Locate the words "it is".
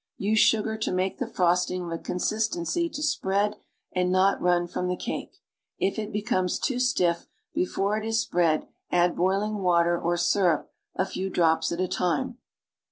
7.99-8.19